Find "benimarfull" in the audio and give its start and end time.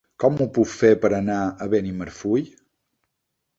1.75-2.51